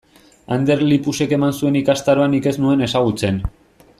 Ander 0.53 0.79
Lipusek 0.91 1.35
eman 1.37 1.53
zuen 1.59 1.77
ikastaroa 1.83 2.31
nik 2.33 2.51
ez 2.53 2.57
nuen 2.65 2.83
ezagutzen. 2.89 3.41